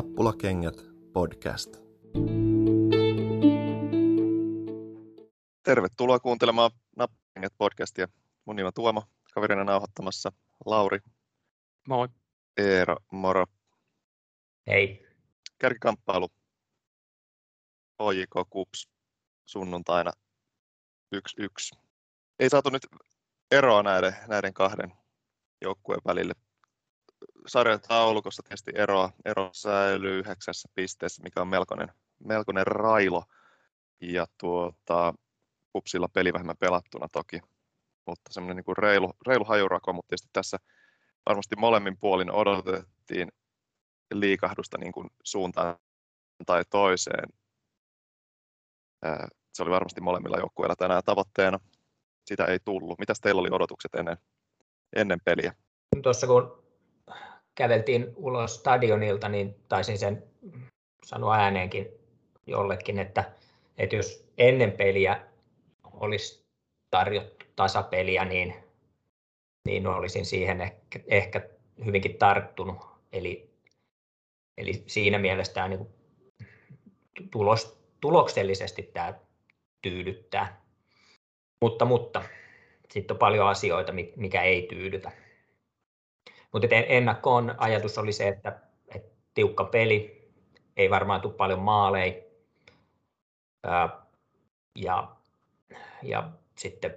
[0.00, 0.74] Nappulakengät
[1.12, 1.76] podcast.
[5.62, 8.08] Tervetuloa kuuntelemaan Nappulakengät podcastia.
[8.44, 9.02] Mun nimi on Tuomo,
[9.34, 10.32] kaverina nauhoittamassa
[10.66, 10.98] Lauri.
[11.88, 12.08] Moi.
[12.56, 13.46] Eero, moro.
[14.66, 15.06] Hei.
[15.58, 16.28] Kärkikamppailu.
[17.98, 18.88] OJK Kups
[19.46, 20.12] sunnuntaina
[21.16, 21.80] 1-1.
[22.38, 22.86] Ei saatu nyt
[23.50, 24.92] eroa näiden, näiden kahden
[25.62, 26.34] joukkueen välille
[27.46, 31.88] sarjan taulukossa tietysti eroa, ero säilyy yhdeksässä pisteessä, mikä on melkoinen,
[32.24, 33.24] melkoinen railo.
[34.00, 35.14] Ja tuota,
[35.72, 37.40] kupsilla peli vähemmän pelattuna toki,
[38.06, 40.58] mutta semmoinen niin kuin reilu, reilu hajurako, mutta tietysti tässä
[41.26, 43.28] varmasti molemmin puolin odotettiin
[44.14, 45.76] liikahdusta niin kuin suuntaan
[46.46, 47.28] tai toiseen.
[49.54, 51.58] Se oli varmasti molemmilla joukkueilla tänään tavoitteena.
[52.26, 52.98] Sitä ei tullut.
[52.98, 54.16] Mitäs teillä oli odotukset ennen,
[54.96, 55.54] ennen peliä?
[56.02, 56.59] Tuossa kun
[57.54, 60.22] käveltiin ulos stadionilta, niin taisin sen
[61.04, 61.88] sanoa ääneenkin
[62.46, 63.32] jollekin, että,
[63.78, 65.26] että jos ennen peliä
[65.92, 66.44] olisi
[66.90, 68.54] tarjottu tasapeliä, niin,
[69.68, 71.48] niin olisin siihen ehkä, ehkä
[71.84, 72.78] hyvinkin tarttunut.
[73.12, 73.50] Eli,
[74.58, 75.86] eli siinä mielessä tämä niin
[77.30, 79.14] tulos, tuloksellisesti tämä
[79.82, 80.60] tyydyttää.
[81.64, 82.22] Mutta, mutta
[82.90, 85.12] sitten on paljon asioita, mikä ei tyydytä.
[86.52, 88.60] Mutta ennakkoon ajatus oli se, että,
[88.94, 90.30] että tiukka peli,
[90.76, 92.22] ei varmaan tule paljon maaleja.
[94.76, 95.16] Ja,
[96.02, 96.94] ja sitten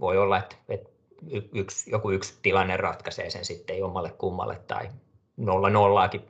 [0.00, 0.90] voi olla, että, että
[1.54, 4.90] yksi, joku yksi tilanne ratkaisee sen sitten omalle kummalle tai
[5.36, 6.20] nolla nollaakin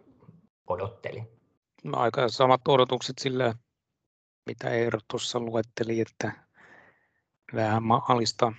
[0.67, 1.23] odotteli.
[1.85, 3.55] No, aika samat odotukset sille,
[4.47, 6.33] mitä Eero tuossa luetteli, että
[7.55, 8.53] vähän maalista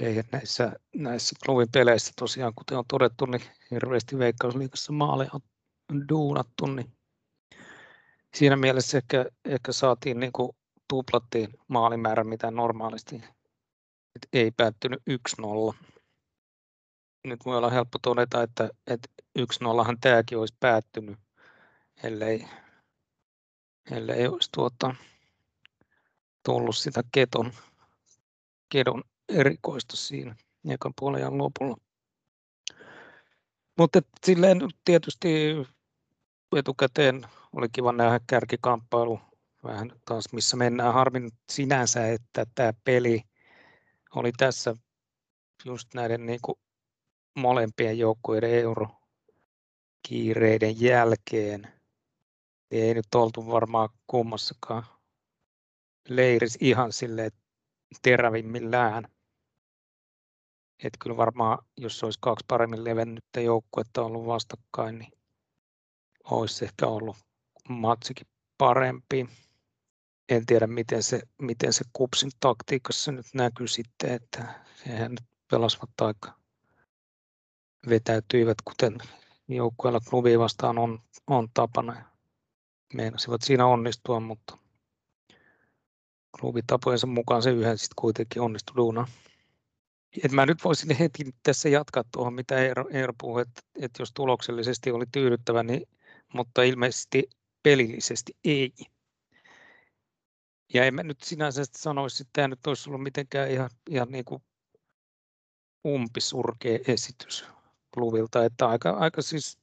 [0.00, 5.30] ei näissä, näissä klubin peleissä tosiaan, kuten on todettu, niin hirveästi Veikkausliikassa maaleja
[5.90, 6.92] on duunattu, niin
[8.34, 10.56] siinä mielessä ehkä, ehkä saatiin niin kuin
[10.88, 13.22] tuplattiin maalimäärä, mitä normaalisti
[14.16, 15.74] Et ei päättynyt 1-0.
[17.24, 19.08] Nyt voi olla helppo todeta, että, että
[19.38, 21.18] 1-0han tämäkin olisi päättynyt,
[22.02, 22.48] ellei,
[23.90, 24.94] ellei olisi tuota,
[26.44, 27.52] tullut sitä keton,
[28.72, 30.36] kedon erikoista siinä
[30.68, 31.76] ekan puolen lopulla.
[33.78, 35.28] Mutta silleen tietysti
[36.56, 37.26] etukäteen
[37.56, 39.20] oli kiva nähdä kärkikamppailu
[39.64, 40.94] vähän taas missä mennään.
[40.94, 43.22] Harmin sinänsä, että tämä peli
[44.14, 44.76] oli tässä
[45.64, 46.58] just näiden niin kuin
[47.34, 48.50] molempien joukkueiden
[50.10, 51.72] eurokiireiden jälkeen.
[52.70, 54.84] Ei nyt oltu varmaan kummassakaan
[56.08, 57.30] leiris ihan sille
[58.02, 59.13] terävimmillään.
[60.84, 65.12] Että kyllä varmaan, jos olisi kaksi paremmin levennyttä joukkuetta ollut vastakkain, niin
[66.24, 67.16] olisi ehkä ollut
[67.68, 68.26] matsikin
[68.58, 69.28] parempi.
[70.28, 76.00] En tiedä, miten se, miten se kupsin taktiikassa nyt näkyy sitten, että hehän nyt pelasivat
[76.00, 76.32] aika
[77.88, 78.98] vetäytyivät, kuten
[79.48, 82.04] joukkueella klubi vastaan on, on tapana.
[82.94, 84.58] Meinasivat siinä onnistua, mutta
[86.40, 89.08] klubitapojensa mukaan se yhden sitten kuitenkin onnistui duunaan.
[90.22, 94.12] Et mä nyt voisin heti tässä jatkaa tuohon, mitä Eero, Eero puhui, että, että jos
[94.12, 95.88] tuloksellisesti oli tyydyttävä, niin,
[96.32, 97.30] mutta ilmeisesti
[97.62, 98.72] pelillisesti ei.
[100.74, 104.24] Ja en mä nyt sinänsä sanoisi, että tämä nyt olisi ollut mitenkään ihan, ihan niin
[104.24, 104.42] kuin
[105.86, 107.44] umpisurkea esitys
[107.94, 109.58] klubilta, että aika, aika siis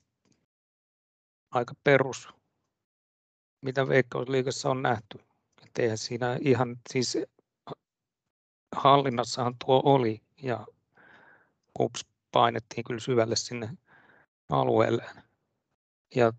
[1.52, 2.30] aika perus,
[3.62, 5.20] mitä Veikkausliigassa on nähty.
[5.66, 7.18] Että eihän siinä ihan, siis
[8.76, 10.66] hallinnassahan tuo oli ja
[11.74, 13.70] KUPS painettiin kyllä syvälle sinne
[14.50, 15.06] alueelle.
[16.16, 16.34] Ja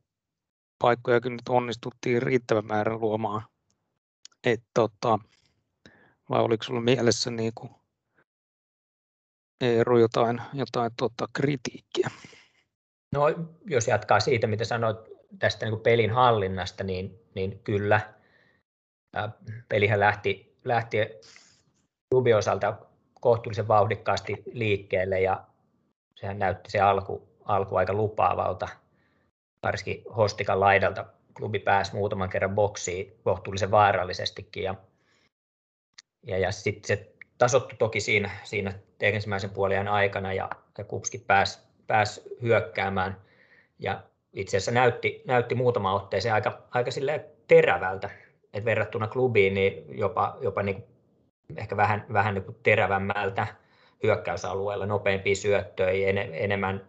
[0.79, 3.43] paikkoja kyllä nyt onnistuttiin riittävän määrän luomaan.
[4.45, 5.19] Et, tota,
[6.31, 7.71] vai oliko sinulla mielessä niin kuin,
[9.61, 12.11] Eero jotain, jotain tota, kritiikkiä?
[13.13, 13.23] No,
[13.65, 14.97] jos jatkaa siitä, mitä sanoit
[15.39, 18.15] tästä niin kuin pelin hallinnasta, niin, niin kyllä.
[19.69, 20.99] Pelihän lähti, lähti
[22.11, 22.79] klubin osalta
[23.23, 25.45] kohtuullisen vauhdikkaasti liikkeelle ja
[26.15, 28.69] sehän näytti se alku, alku aika lupaavalta.
[29.63, 34.75] Varsinkin Hostikan laidalta klubi pääsi muutaman kerran boksiin kohtuullisen vaarallisestikin ja,
[36.27, 41.59] ja, ja sitten se tasottu toki siinä, siinä ensimmäisen puolen aikana ja, ja Kupski pääsi,
[41.87, 43.17] pääsi hyökkäämään
[43.79, 44.03] ja
[44.33, 46.91] itse asiassa näytti, näytti muutama otteeseen aika, aika
[47.49, 48.11] terävältä,
[48.45, 50.92] että verrattuna klubiin niin jopa, jopa niin
[51.57, 53.47] ehkä vähän, vähän niin terävämmältä
[54.03, 56.89] hyökkäysalueella, nopeampia syöttöjä, en, enemmän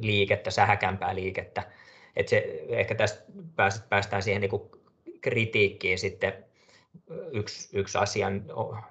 [0.00, 1.62] liikettä, sähäkämpää liikettä.
[2.16, 3.22] Et se, ehkä tästä
[3.88, 4.62] päästään siihen niin kuin
[5.20, 6.44] kritiikkiin sitten
[7.32, 8.28] yksi, yksi asia,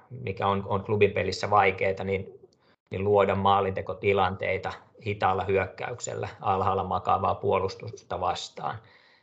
[0.10, 2.40] mikä on, on klubin pelissä vaikeaa, niin,
[2.90, 4.74] niin luoda maalintekotilanteita
[5.06, 8.76] hitaalla hyökkäyksellä alhaalla makaavaa puolustusta vastaan.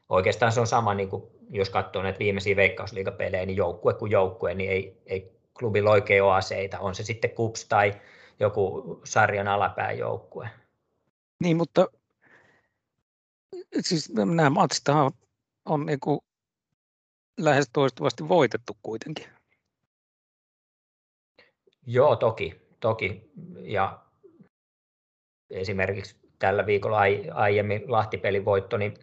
[0.09, 4.55] Oikeastaan se on sama, niin kuin jos katsoo näitä viimeisiä veikkausliigapelejä, niin joukkue kuin joukkue,
[4.55, 8.01] niin ei, ei klubilla oikein aseita, on se sitten KUPS tai
[8.41, 10.51] joku sarjan alapääjoukkue.
[11.41, 11.89] Niin, mutta
[13.81, 15.11] siis nämä matsit on,
[15.65, 16.21] on niin kuin
[17.39, 19.27] lähes toistuvasti voitettu kuitenkin.
[21.87, 22.61] Joo, toki.
[22.81, 23.31] toki.
[23.61, 24.05] Ja
[25.51, 26.99] esimerkiksi tällä viikolla
[27.35, 28.95] aiemmin Lahtipelin voitto, niin,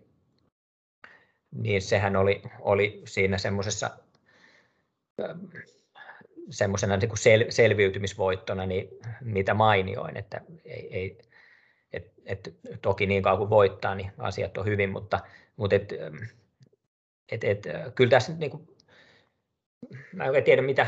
[1.52, 3.98] niin sehän oli, oli siinä semmoisessa
[6.50, 8.90] semmoisena niin sel, selviytymisvoittona, niin
[9.22, 11.18] mitä mainioin, että ei, ei,
[11.94, 15.20] et, et, toki niin kauan kuin voittaa, niin asiat on hyvin, mutta,
[15.56, 15.94] mutta et,
[17.32, 18.68] et, et, kyllä tässä niin kuin,
[20.14, 20.88] mä en tiedä mitä,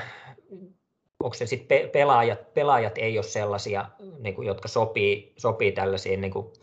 [1.23, 3.89] onko se sitten pelaajat, pelaajat ei ole sellaisia,
[4.19, 6.53] niin kuin, jotka sopii, sopii tällaisiin niin kuin,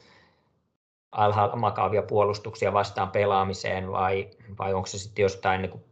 [1.13, 5.85] alhaalla makaavia puolustuksia vastaan pelaamiseen vai, vai onko se sitten jostain niin kuin,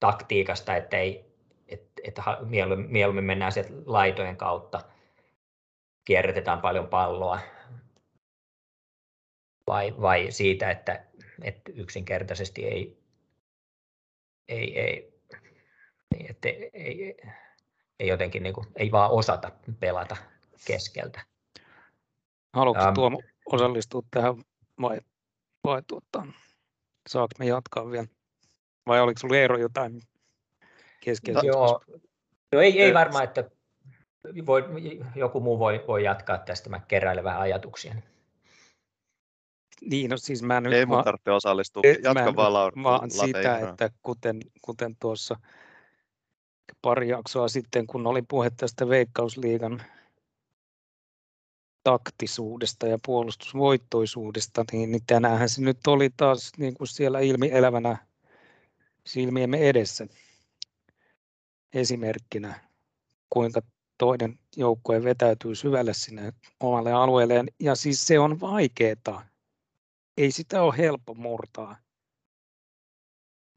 [0.00, 1.34] taktiikasta, että, ei,
[1.68, 4.80] että, että mieluummin, mieluummin mennään sieltä laitojen kautta,
[6.04, 7.40] kierrätetään paljon palloa,
[9.66, 11.04] vai, vai siitä, että,
[11.42, 13.02] että yksinkertaisesti ei,
[14.48, 15.20] ei, ei,
[16.14, 17.16] niin että ei, ei,
[17.98, 20.16] ei jotenkin niin kuin, ei vaan osata pelata
[20.66, 21.20] keskeltä.
[22.52, 24.34] Haluatko um, Tuomo osallistua tähän
[24.80, 25.00] vai,
[25.64, 26.26] vai tuota,
[27.08, 28.06] saako me jatkaa vielä?
[28.88, 30.00] Vai oliko sinulla Eero jotain
[31.00, 31.42] keskeistä?
[31.42, 31.80] No, joo,
[32.52, 33.50] no ei, ei varmaan, että
[34.46, 34.64] voi,
[35.14, 37.94] joku muu voi, voi jatkaa tästä, mä keräilen vähän ajatuksia.
[39.80, 40.72] Niin, no siis mä nyt...
[40.72, 42.82] Ei mun tarvitse osallistua, jatka vaan Laura.
[42.82, 45.36] Vaan sitä, että kuten, kuten tuossa
[46.82, 49.82] pari jaksoa sitten, kun oli puhe tästä Veikkausliigan
[51.84, 58.07] taktisuudesta ja puolustusvoittoisuudesta, niin, niin tänäänhän se nyt oli taas niin kuin siellä ilmi elävänä
[59.08, 60.06] silmiemme edessä
[61.72, 62.70] esimerkkinä,
[63.30, 63.62] kuinka
[63.98, 67.48] toinen joukkue vetäytyy syvälle sinne omalle alueelleen.
[67.60, 69.26] Ja siis se on vaikeaa.
[70.16, 71.76] Ei sitä ole helppo murtaa.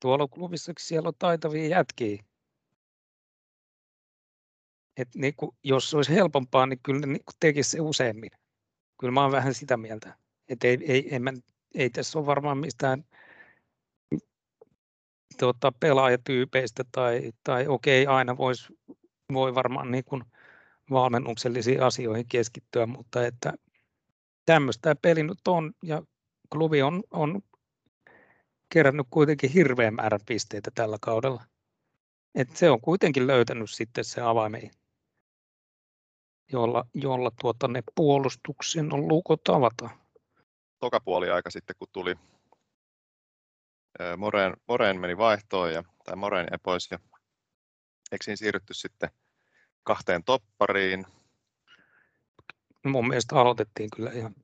[0.02, 2.24] Tuolla klubissa siellä on taitavia jätkiä.
[4.98, 8.32] Et niin kuin, jos se olisi helpompaa, niin kyllä niin tekisi se useammin.
[9.00, 10.18] Kyllä mä olen vähän sitä mieltä.
[10.50, 11.20] Et ei, ei, ei,
[11.76, 13.06] ei tässä ole varmaan mistään
[15.42, 18.74] tuota, pelaajatyypeistä tai, tai okei, okay, aina vois,
[19.34, 20.24] voi varmaan niin kuin
[20.92, 23.54] valmennuksellisiin asioihin keskittyä, mutta että
[24.46, 26.04] tämmöistä peli nyt on ja
[26.50, 27.42] klubi on, on
[28.74, 31.44] kerännyt kuitenkin hirveän määrän pisteitä tällä kaudella.
[32.36, 34.72] Et se on kuitenkin löytänyt sitten se avaimen,
[36.52, 39.90] jolla, jolla tuota ne puolustuksen on lukot avata.
[40.80, 42.16] Toka puoli aika sitten, kun tuli
[44.18, 47.00] Moreen, Moreen meni vaihtoon ja, tai Moreen ja pois ja
[48.12, 49.10] eikö siinä siirrytty sitten
[49.84, 51.06] kahteen toppariin?
[52.86, 54.36] Mun mielestä aloitettiin kyllä ihan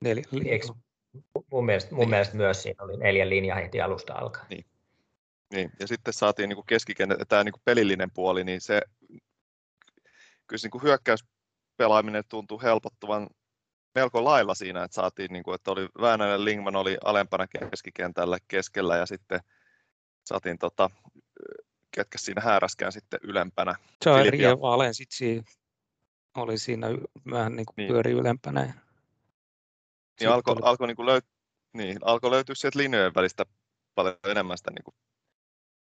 [0.00, 0.78] neljä linjaa.
[1.52, 2.10] Mun mielestä, mun niin.
[2.10, 4.46] mielestä myös siinä oli neljä linjaa heti alusta alkaen.
[4.50, 4.64] Niin.
[5.52, 8.82] Niin, ja sitten saatiin niin keskikenttä, tämä niin pelillinen puoli, niin se
[10.46, 13.26] kyllä niin kuin hyökkäyspelaaminen tuntuu helpottuvan
[13.98, 18.96] melko lailla siinä, että saatiin, niin kuin, että oli Väänänen Lingman oli alempana keskikentällä keskellä
[18.96, 19.40] ja sitten
[20.24, 20.90] saatiin tota,
[21.90, 23.74] ketkä siinä hääräskään sitten ylempänä.
[24.06, 25.44] Jairi ja Valen sitten
[26.36, 26.86] oli siinä
[27.30, 27.88] vähän niin kuin niin.
[27.88, 28.74] pyöri ylempänä.
[30.20, 30.60] Niin alkoi oli...
[30.64, 31.24] alko niin löyt,
[31.72, 33.46] niin, alko löytyä sieltä linjojen välistä
[33.94, 34.94] paljon enemmän sitä niin kuin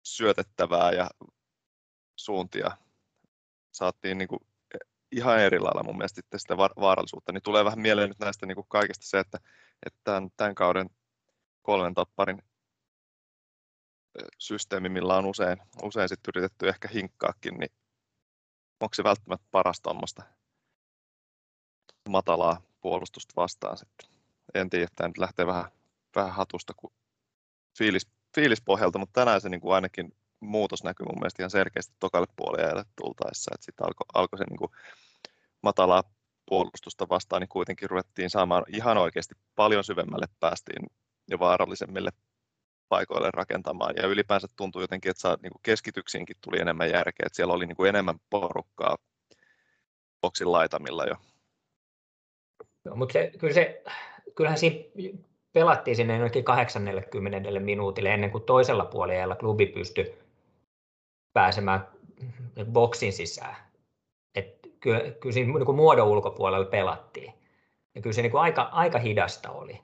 [0.03, 1.11] syötettävää ja
[2.17, 2.71] suuntia.
[3.73, 4.41] Saatiin niin kuin
[5.13, 8.69] ihan eri lailla mun mielestä sitä vaarallisuutta, niin tulee vähän mieleen nyt näistä niin kuin
[8.69, 9.39] kaikesta se, että,
[9.87, 10.91] että tämän, tämän kauden
[11.63, 12.43] kolmen tapparin
[14.39, 17.73] systeemi, millä on usein, usein sitten yritetty ehkä hinkkaakin, niin
[18.81, 20.23] onko se välttämättä paras tuommoista
[22.09, 24.09] matalaa puolustusta vastaan sitten.
[24.55, 25.65] En tiedä, että nyt lähtee vähän,
[26.17, 26.93] vähän hatusta kuin
[27.79, 32.27] fiilis, fiilispohjalta, mutta tänään se niin kuin ainakin muutos näkyy mun mielestä ihan selkeästi tokalle
[32.37, 34.71] puolelle tultaessa, että sitten alkoi alko se niin kuin
[35.63, 36.03] matalaa
[36.47, 40.87] puolustusta vastaan, niin kuitenkin ruvettiin saamaan ihan oikeasti paljon syvemmälle päästiin
[41.31, 42.11] ja vaarallisemmille
[42.89, 43.95] paikoille rakentamaan.
[43.97, 47.77] Ja ylipäänsä tuntui jotenkin, että saa, niin keskityksiinkin tuli enemmän järkeä, että siellä oli niin
[47.77, 48.97] kuin enemmän porukkaa
[50.21, 51.15] boksin laitamilla jo.
[52.85, 53.83] No, mutta se, kyllä se,
[54.35, 54.85] kyllähän siinä
[55.53, 60.22] pelattiin sinne jonnekin 80 minuutille ennen kuin toisella puolella klubi pystyi
[61.33, 61.89] pääsemään
[62.73, 63.57] boksin sisään.
[64.35, 67.33] Et kyllä, kyllä siinä niin muodon ulkopuolella pelattiin.
[67.95, 69.81] Ja kyllä se niin kuin aika, aika hidasta oli.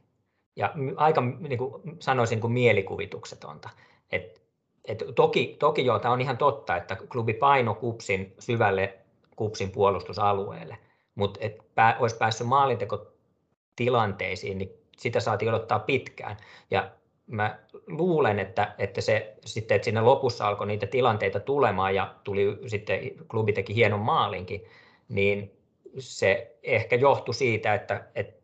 [0.57, 3.71] Ja aika, niin kuin sanoisin, niin kuin mielikuvituksetonta.
[4.13, 4.43] Et,
[4.85, 8.99] et toki, toki joo, tämä on ihan totta, että klubi paino kupsin syvälle
[9.39, 10.79] kupsin puolustusalueelle,
[11.15, 16.37] mutta et pää, olisi päässyt maalintekotilanteisiin, niin sitä saatiin odottaa pitkään.
[16.71, 16.91] Ja
[17.29, 22.59] mä luulen, että, että, se, sitten, että siinä lopussa alkoi niitä tilanteita tulemaan ja tuli
[22.67, 24.65] sitten klubi teki hienon maalinkin,
[25.09, 25.59] niin
[25.99, 28.39] se ehkä johtui siitä, että, että,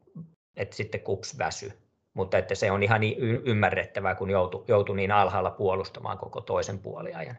[0.56, 1.72] että sitten kups väsy.
[2.14, 6.78] Mutta että se on ihan niin ymmärrettävää, kun joutui, joutui niin alhaalla puolustamaan koko toisen
[6.78, 7.38] puoliajan.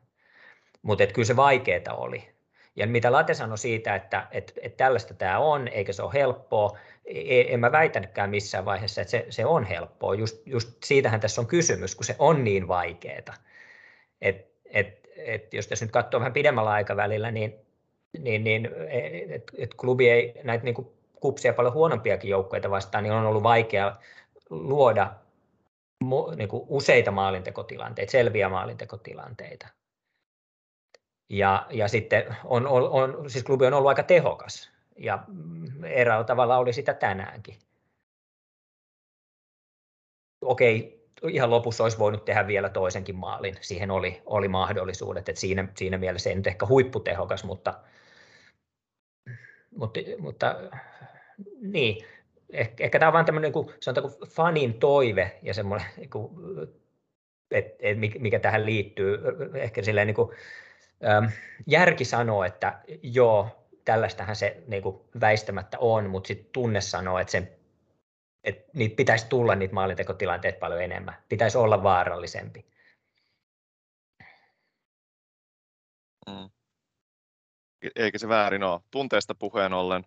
[0.81, 2.34] Mutta kyllä se vaikeaa oli.
[2.75, 6.77] Ja mitä Late sanoi siitä, että, että, että tällaista tämä on, eikä se ole helppoa,
[7.05, 10.15] e, en mä väitänytkään missään vaiheessa, että se, se on helppoa.
[10.15, 13.34] Just, just siitähän tässä on kysymys, kun se on niin vaikeaa.
[14.22, 17.55] Et, et, et jos tässä nyt katsoo vähän pidemmällä aikavälillä, niin,
[18.20, 18.70] niin, niin
[19.29, 20.88] et, et klubi ei näitä niin kuin
[21.20, 23.96] kupsia paljon huonompiakin joukkoja vastaan, niin on ollut vaikea
[24.50, 25.12] luoda
[26.36, 29.67] niin kuin useita maalintekotilanteita, selviä maalintekotilanteita.
[31.29, 35.24] Ja, ja sitten on, on, on, siis klubi on ollut aika tehokas ja
[35.84, 37.55] eräällä tavalla oli sitä tänäänkin.
[40.41, 43.55] Okei, ihan lopussa olisi voinut tehdä vielä toisenkin maalin.
[43.62, 47.79] Siihen oli, oli mahdollisuudet, että siinä, siinä mielessä ei nyt ehkä huipputehokas, mutta,
[49.75, 50.55] mutta, mutta
[51.62, 52.05] niin,
[52.50, 56.32] ehkä, ehkä tämä on vain tämmöinen niin sanotaanko fanin toive ja semmoinen, niin kuin,
[57.51, 59.20] et, et mikä tähän liittyy,
[59.55, 60.29] ehkä silleen niin kuin,
[61.67, 67.31] järki sanoo, että joo, tällaistähän se niin kuin väistämättä on, mutta sitten tunne sanoo, että,
[67.31, 67.49] sen,
[68.43, 71.23] että niitä pitäisi tulla niitä maalintekotilanteita paljon enemmän.
[71.29, 72.65] Pitäisi olla vaarallisempi.
[76.29, 76.49] Mm.
[77.95, 78.81] Eikä se väärin ole.
[78.91, 80.05] Tunteesta puheen ollen,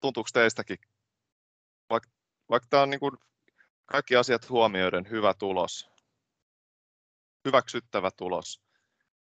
[0.00, 0.78] tuntuuko teistäkin,
[1.90, 2.10] vaikka,
[2.50, 3.16] vaikka tämä on niin kuin
[3.86, 5.90] kaikki asiat huomioiden hyvä tulos,
[7.44, 8.67] hyväksyttävä tulos,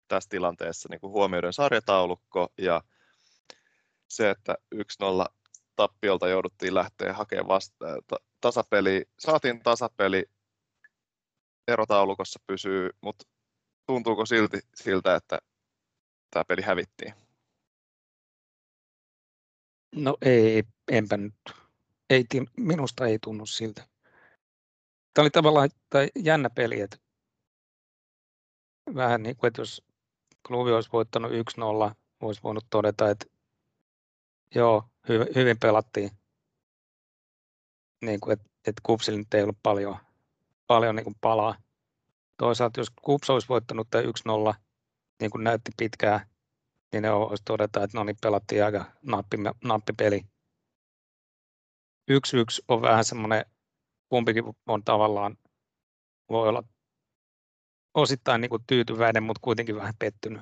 [0.08, 2.82] tässä tilanteessa niin kuin huomioiden sarjataulukko ja
[4.08, 4.80] se, että 1-0
[5.76, 7.86] tappiolta jouduttiin lähteä hakemaan vasta,
[8.42, 9.06] tasapeli.
[9.20, 10.26] Saatiin tasapeli,
[11.68, 13.26] erotaulukossa pysyy, mutta
[13.86, 15.40] tuntuuko silti siltä, että
[16.32, 17.14] tämä peli hävittiin?
[19.96, 21.36] No ei, enpä nyt.
[22.10, 22.26] Ei,
[22.58, 23.88] minusta ei tunnu siltä.
[25.14, 26.98] Tämä oli tavallaan tämä jännä peli, että
[28.96, 29.85] vähän niin kuin, että jos
[30.48, 33.26] klubi olisi voittanut 1-0, olisi voinut todeta, että
[34.56, 36.12] joo, hyvin, hyvin pelattiin.
[38.02, 39.98] Niin kuin, että, että Kupsilla nyt ei ollut paljon,
[40.68, 41.56] paljon niin kuin palaa.
[42.38, 44.04] Toisaalta jos Kups olisi voittanut tämä
[44.52, 44.56] 1-0,
[45.22, 46.20] niin kuin näytti pitkään,
[46.92, 50.26] niin ne olisi todeta, että no niin, pelattiin aika nappi, nappipeli.
[52.12, 52.16] 1-1
[52.68, 53.46] on vähän semmoinen,
[54.10, 55.38] kumpikin on tavallaan,
[56.30, 56.64] voi olla
[57.96, 60.42] osittain niin kuin tyytyväinen, mutta kuitenkin vähän pettynyt.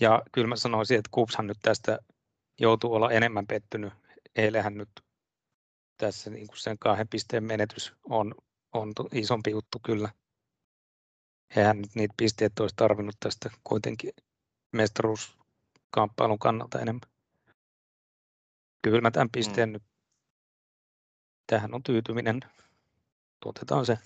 [0.00, 1.98] Ja kyllä mä sanoisin, että Kupshan nyt tästä
[2.60, 3.92] joutuu olla enemmän pettynyt.
[4.36, 4.88] Eilähän nyt
[5.96, 8.34] tässä niin kuin sen kahden pisteen menetys on,
[8.72, 10.08] on isompi juttu kyllä.
[11.56, 14.12] Eihän nyt niitä pisteitä olisi tarvinnut tästä kuitenkin
[14.72, 17.10] mestaruuskamppailun kannalta enemmän.
[18.82, 19.72] Kyllä mä tämän pisteen mm.
[19.72, 19.82] nyt,
[21.46, 22.40] tähän on tyytyminen.
[23.40, 23.98] Tuotetaan se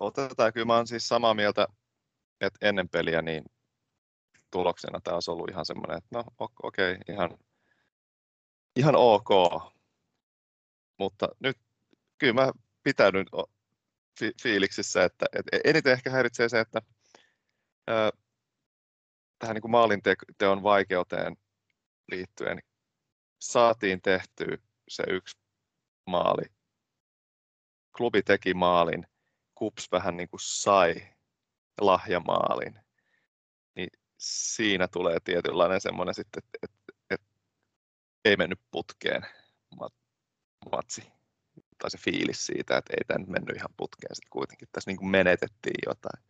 [0.00, 0.52] otetaan.
[0.52, 1.66] Kyllä mä olen siis samaa mieltä,
[2.40, 3.44] että ennen peliä niin
[4.50, 6.24] tuloksena tämä olisi ollut ihan semmoinen, että no
[6.62, 7.38] okei, okay, ihan,
[8.76, 9.28] ihan ok.
[10.98, 11.58] Mutta nyt
[12.18, 13.26] kyllä mä pitäydyn
[14.20, 16.82] fi- fiiliksissä, että, että eniten ehkä häiritsee se, että
[17.88, 18.10] ää,
[19.38, 21.36] tähän niin kuin maalinteon vaikeuteen
[22.10, 22.58] liittyen
[23.40, 24.58] saatiin tehtyä
[24.88, 25.38] se yksi
[26.06, 26.44] maali.
[27.96, 29.06] Klubi teki maalin
[29.54, 30.94] Kups vähän niin kuin sai
[31.80, 32.78] lahjamaalin,
[33.76, 37.26] niin siinä tulee tietynlainen semmoinen sitten, että, että, että
[38.24, 39.22] ei mennyt putkeen
[40.72, 41.02] matsi.
[41.78, 44.98] Tai se fiilis siitä, että ei tämä nyt mennyt ihan putkeen, sitten kuitenkin tässä niin
[44.98, 46.24] kuin menetettiin jotain.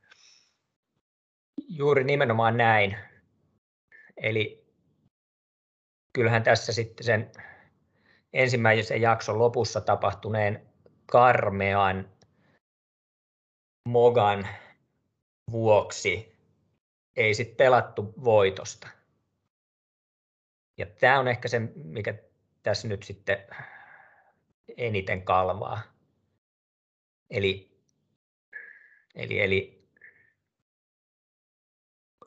[1.68, 2.96] Juuri nimenomaan näin.
[4.16, 4.64] Eli
[6.12, 7.32] kyllähän tässä sitten sen
[8.32, 10.66] ensimmäisen jakson lopussa tapahtuneen
[11.06, 12.13] karmean
[13.88, 14.48] Mogan
[15.50, 16.36] vuoksi
[17.16, 18.88] ei sitten pelattu voitosta.
[20.78, 22.14] Ja tämä on ehkä se, mikä
[22.62, 23.46] tässä nyt sitten
[24.76, 25.82] eniten kalvaa.
[27.30, 27.78] Eli,
[29.14, 29.73] eli, eli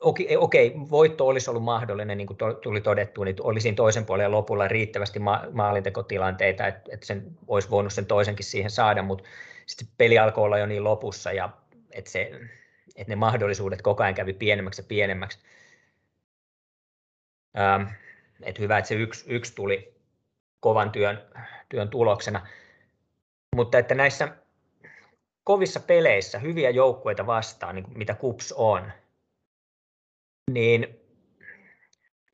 [0.00, 4.68] okei, okei, voitto olisi ollut mahdollinen, niin kuin tuli todettu, niin olisi toisen puolen lopulla
[4.68, 9.24] riittävästi ma- maalintekotilanteita, että, että sen olisi voinut sen toisenkin siihen saada, mutta
[9.66, 11.50] sitten peli alkoi olla jo niin lopussa ja
[11.90, 12.30] että, se,
[12.96, 15.38] että ne mahdollisuudet koko ajan kävi pienemmäksi ja pienemmäksi.
[17.58, 17.82] Ähm,
[18.42, 19.94] että hyvä, että se yksi, yksi tuli
[20.60, 21.22] kovan työn,
[21.68, 22.46] työn tuloksena.
[23.56, 24.28] Mutta että näissä
[25.44, 28.92] kovissa peleissä hyviä joukkueita vastaan, niin mitä KUPS on,
[30.48, 31.00] niin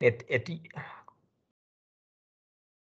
[0.01, 0.49] et, et,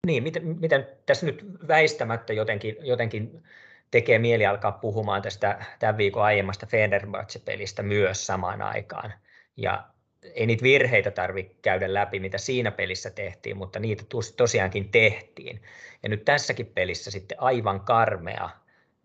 [0.06, 3.42] niin, miten, miten tässä nyt väistämättä jotenkin, jotenkin
[3.90, 9.12] tekee mieli alkaa puhumaan tästä tämän viikon aiemmasta Fenerbahce-pelistä myös samaan aikaan.
[9.56, 9.88] Ja
[10.34, 14.04] ei niitä virheitä tarvitse käydä läpi, mitä siinä pelissä tehtiin, mutta niitä
[14.36, 15.62] tosiaankin tehtiin.
[16.02, 18.50] Ja nyt tässäkin pelissä sitten aivan karmea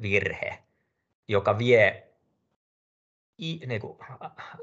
[0.02, 0.58] virhe,
[1.28, 2.07] joka vie
[3.38, 4.00] niin kuin,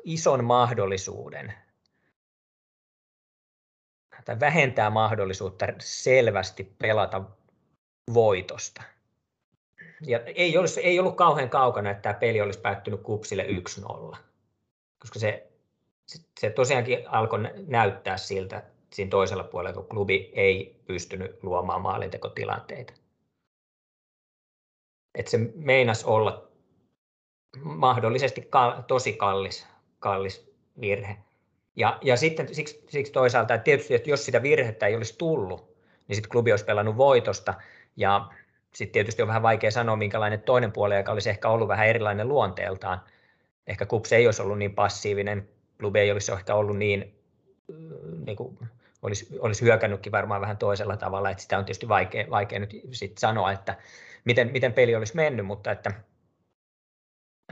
[0.04, 1.54] ison mahdollisuuden
[4.24, 7.24] tai vähentää mahdollisuutta selvästi pelata
[8.14, 8.82] voitosta.
[10.06, 13.46] Ja ei, olisi, ei ollut kauhean kaukana, että tämä peli olisi päättynyt kupsille
[14.12, 14.16] 1-0,
[14.98, 15.52] koska se,
[16.40, 18.62] se, tosiaankin alkoi näyttää siltä
[18.92, 22.92] siinä toisella puolella, kun klubi ei pystynyt luomaan maalintekotilanteita.
[25.14, 26.53] Että se meinas olla
[27.62, 29.66] mahdollisesti kal, tosi kallis,
[29.99, 31.16] kallis virhe.
[31.76, 35.76] Ja, ja sitten siksi, siksi toisaalta, että tietysti että jos sitä virhettä ei olisi tullut,
[36.08, 37.54] niin sitten klubi olisi pelannut voitosta.
[37.96, 38.28] Ja
[38.75, 42.28] sitten tietysti on vähän vaikea sanoa, minkälainen toinen puoli, joka olisi ehkä ollut vähän erilainen
[42.28, 43.00] luonteeltaan.
[43.66, 45.49] Ehkä Kups ei olisi ollut niin passiivinen,
[45.80, 47.14] klubi ei olisi ehkä ollut niin,
[48.26, 48.59] niin kuin,
[49.02, 53.18] olisi, olisi hyökännytkin varmaan vähän toisella tavalla, että sitä on tietysti vaikea, vaikea nyt sit
[53.18, 53.76] sanoa, että
[54.24, 55.90] miten, miten peli olisi mennyt, mutta että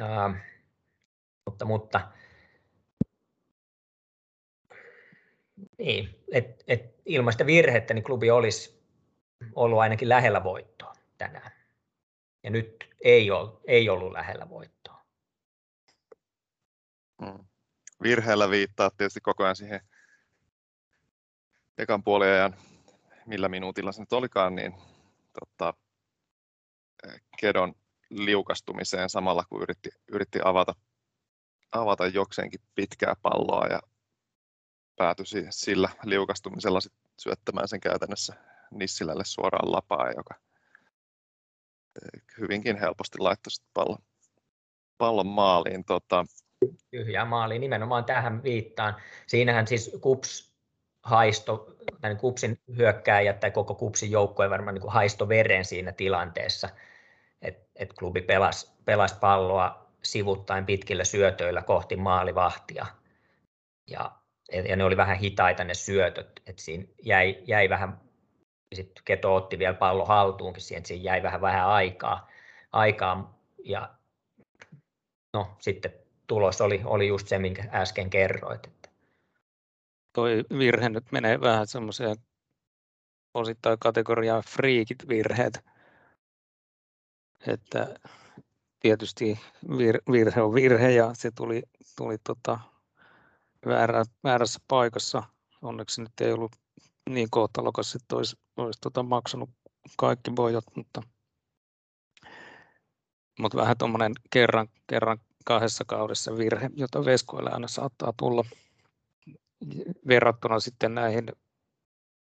[0.00, 0.44] ää,
[1.46, 2.12] mutta, mutta
[5.78, 8.82] niin, et, et ilman sitä virhettä niin klubi olisi
[9.54, 11.50] ollut ainakin lähellä voittoa tänään.
[12.42, 15.04] Ja nyt ei, ole, ei ollut lähellä voittoa.
[17.24, 17.44] Hmm.
[18.02, 19.80] Virheellä viittaa tietysti koko ajan siihen
[21.78, 22.56] ekan puoliajan,
[23.26, 24.74] millä minuutilla se nyt olikaan, niin
[25.40, 25.74] tota,
[27.40, 27.74] Kedon
[28.12, 30.74] liukastumiseen samalla kun yritti, yritti avata,
[31.72, 33.80] avata jokseenkin pitkää palloa ja
[34.96, 38.34] päätyi sillä liukastumisella sit syöttämään sen käytännössä
[38.70, 40.34] Nissilälle suoraan lapaa, joka
[42.02, 43.98] eh, hyvinkin helposti laittoi pallon,
[44.98, 45.84] pallon maaliin.
[45.84, 46.24] Tota...
[46.90, 48.96] Tyhjää maaliin, nimenomaan tähän viittaan.
[49.26, 50.52] Siinähän siis Kups
[51.02, 56.68] haisto, tai Kupsin hyökkääjät tai koko Kupsin joukkue varmaan niin haisto veren siinä tilanteessa,
[57.76, 62.86] että et klubi pelasi, pelasi palloa sivuttain pitkillä syötöillä kohti maalivahtia.
[63.90, 68.00] Ja ja ne oli vähän hitaita ne syötöt, että siinä jäi, jäi vähän,
[68.74, 72.28] sitten Keto otti vielä pallo haltuunkin siihen, että siinä jäi vähän vähän aikaa,
[72.72, 73.94] aikaa ja
[75.34, 75.92] no sitten
[76.26, 78.66] tulos oli, oli just se, minkä äsken kerroit.
[78.66, 78.88] Että.
[80.12, 82.16] Toi virhe nyt menee vähän semmoiseen
[83.34, 85.64] osittain kategoriaan friikit virheet,
[87.46, 87.94] että
[88.80, 89.40] tietysti
[90.12, 91.62] virhe on virhe ja se tuli,
[91.96, 92.58] tuli tota,
[93.66, 95.22] väärä, väärässä paikassa.
[95.62, 96.52] Onneksi nyt ei ollut
[97.10, 99.50] niin kohtalokas, että olisi, olisi tota maksanut
[99.96, 101.02] kaikki voitot, mutta,
[103.38, 108.44] mutta vähän tuommoinen kerran, kerran kahdessa kaudessa virhe, jota Veskoille aina saattaa tulla
[110.08, 111.26] verrattuna sitten näihin,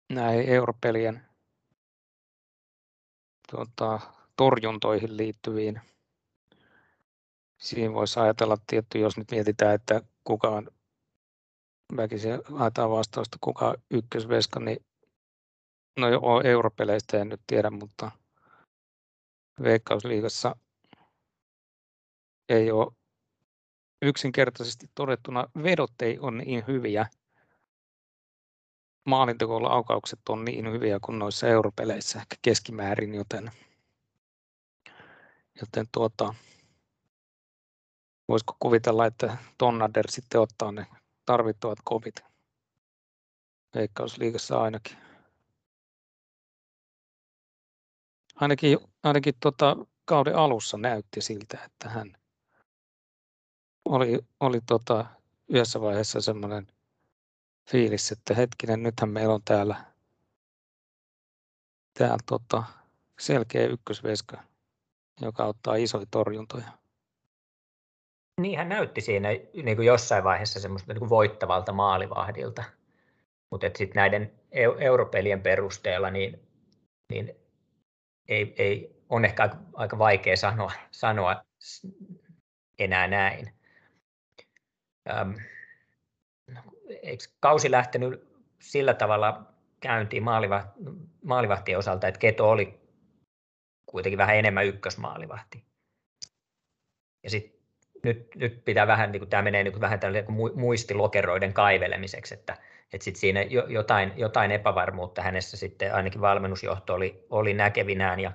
[0.10, 1.26] näihin europelien
[3.52, 4.00] tuota,
[4.40, 5.82] torjuntoihin liittyviin.
[7.58, 10.70] Siinä voisi ajatella tietty, jos nyt mietitään, että kukaan
[11.98, 14.86] väkisin haetaan vastausta, kuka ykkösveska, niin
[15.98, 16.08] no
[16.44, 18.12] europeleistä en nyt tiedä, mutta
[19.64, 20.56] Veikkausliigassa
[22.50, 22.92] ei ole
[24.02, 27.08] yksinkertaisesti todettuna vedot ei ole niin hyviä.
[29.06, 33.52] Maalintekoilla aukaukset on niin hyviä kuin noissa europeleissä ehkä keskimäärin, joten,
[35.62, 36.34] joten tuota,
[38.28, 40.86] voisiko kuvitella, että Tonnader sitten ottaa ne
[41.26, 42.16] tarvittavat kovit.
[43.76, 44.98] Veikkausliigassa ainakin.
[48.36, 52.18] Ainakin, ainakin tota, kauden alussa näytti siltä, että hän
[53.86, 55.06] oli, oli tota,
[55.48, 56.68] yhdessä vaiheessa semmoinen
[57.72, 59.86] fiilis, että hetkinen, nythän meillä on täällä,
[61.94, 62.64] täällä tota,
[63.20, 64.44] selkeä ykkösveska,
[65.22, 66.72] joka ottaa isoja torjuntoja.
[68.42, 69.30] Niin hän näytti siinä
[69.64, 72.64] niin kuin jossain vaiheessa semmoista niin kuin voittavalta maalivahdilta.
[73.52, 74.34] Mutta sitten näiden
[74.80, 76.40] europelien perusteella niin,
[77.12, 77.36] niin
[78.28, 81.44] ei, ei, on ehkä aika, vaikea sanoa, sanoa
[82.80, 83.54] enää näin.
[85.10, 85.32] Ähm,
[87.02, 88.30] eikö kausi lähtenyt
[88.60, 89.44] sillä tavalla
[89.80, 90.24] käyntiin
[91.24, 92.79] maalivahtien osalta, että Keto oli
[93.92, 95.64] kuitenkin vähän enemmän ykkösmaalivahti.
[97.24, 97.60] Ja sitten
[98.04, 100.26] nyt, nyt pitää vähän, niin tämä menee niin vähän tälle
[100.56, 102.58] muistilokeroiden kaivelemiseksi, että,
[102.94, 108.32] että sit siinä jotain, jotain epävarmuutta hänessä sitten ainakin valmennusjohto oli, oli näkevinään ja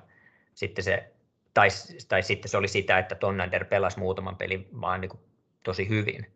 [0.53, 1.11] sitten se,
[1.53, 1.67] tai,
[2.07, 5.19] tai sitten se oli sitä, että Tonnander pelasi muutaman pelin vaan niin
[5.63, 6.31] tosi hyvin.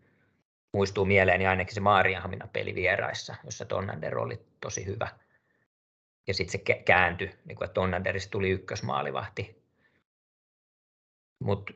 [0.74, 5.08] Muistuu mieleeni ainakin se Maarianhamina peli vieraissa, jossa Tonnander oli tosi hyvä.
[6.30, 9.64] Ja sitten se kääntyi, niin kuin, että Tonnanderista tuli ykkösmaalivahti.
[11.44, 11.74] Mutta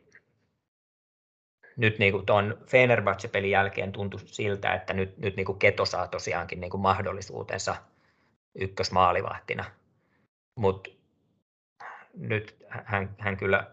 [1.78, 6.08] nyt niin kuin tuon Fenerbahce-pelin jälkeen tuntui siltä, että nyt, nyt niin kuin Keto saa
[6.08, 7.76] tosiaankin niin kuin mahdollisuutensa
[8.56, 9.66] ykkösmaalivahtina.
[10.56, 10.90] Mutta
[12.14, 13.72] nyt hän, hän kyllä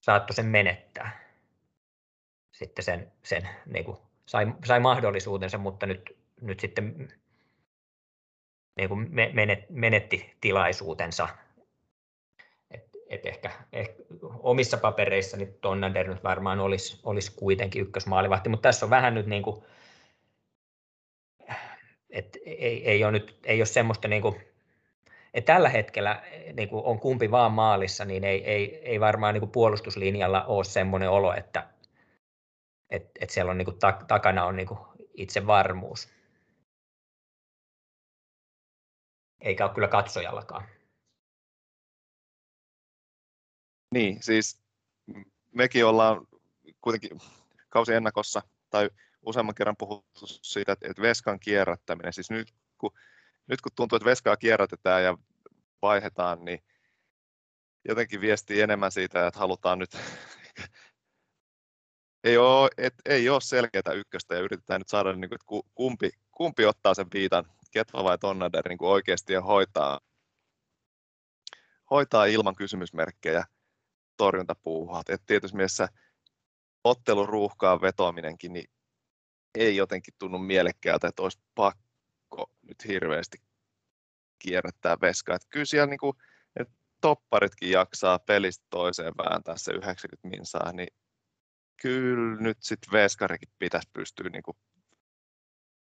[0.00, 1.20] saattoi sen menettää.
[2.52, 7.12] Sitten sen, sen niin kuin sai, sai mahdollisuutensa, mutta nyt, nyt sitten
[8.78, 9.10] niin kuin
[9.70, 11.28] menetti tilaisuutensa
[13.08, 14.02] et ehkä, ehkä,
[14.38, 19.26] omissa papereissa niin Tonnander nyt varmaan olisi, olisi kuitenkin ykkösmaalivahti, mutta tässä on vähän nyt
[19.26, 19.64] niin kuin,
[22.10, 24.36] että ei, ei, ole nyt, ei ole semmoista niin kuin,
[25.34, 29.40] että tällä hetkellä niin kuin on kumpi vaan maalissa, niin ei, ei, ei varmaan niin
[29.40, 31.66] kuin puolustuslinjalla ole semmoinen olo, että,
[32.90, 34.78] että, että siellä on niin kuin, takana on niin kuin
[35.14, 36.17] itse varmuus.
[39.40, 40.68] Eikä ole kyllä katsojallakaan.
[43.94, 44.62] Niin, siis
[45.54, 46.26] mekin ollaan
[46.80, 47.20] kuitenkin
[47.68, 48.90] kausi ennakossa tai
[49.22, 52.90] useamman kerran puhuttu siitä, että veskan kierrättäminen, siis nyt kun,
[53.46, 55.18] nyt kun tuntuu, että veskaa kierrätetään ja
[55.82, 56.64] vaihdetaan, niin
[57.88, 59.90] jotenkin viestii enemmän siitä, että halutaan nyt,
[62.24, 66.10] ei ole, et, ei ole selkeää ykköstä ja yritetään nyt saada, niin kuin, että kumpi,
[66.30, 70.00] kumpi ottaa sen viitan, Ketva vai Tonnader niin kuin oikeasti ja hoitaa,
[71.90, 73.44] hoitaa ilman kysymysmerkkejä
[74.16, 75.10] torjuntapuuhat.
[75.10, 75.88] Et tietysti mielessä
[76.84, 78.70] ottelun ruuhkaan vetoaminenkin niin
[79.54, 83.38] ei jotenkin tunnu mielekkäältä, että olisi pakko nyt hirveästi
[84.38, 85.36] kierrättää veskaa.
[85.36, 86.16] Et kyllä siellä niin kuin,
[86.60, 90.88] että topparitkin jaksaa pelistä toiseen vääntää se 90 minsaa, niin
[91.82, 94.56] kyllä nyt sitten veskarikin pitäisi pystyä, niin kuin,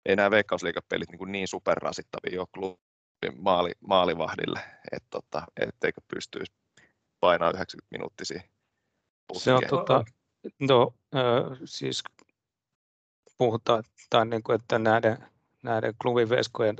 [0.05, 4.59] ei nämä veikkausliikapelit niin, niin superrasittavia jo klubin maali, maalivahdille,
[4.91, 6.53] että tota, etteikö pystyisi
[7.19, 8.41] painaa 90 minuuttisia
[9.33, 10.03] Se on tota,
[10.59, 12.03] no, äh, siis
[13.37, 15.17] puhutaan, tai niin kuin, että näiden,
[15.63, 16.77] näiden klubiveskojen